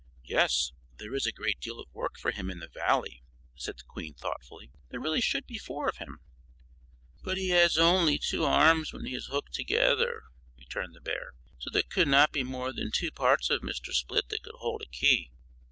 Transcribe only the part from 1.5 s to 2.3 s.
deal of work